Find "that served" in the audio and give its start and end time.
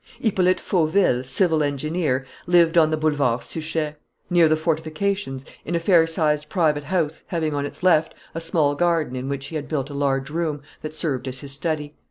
10.81-11.27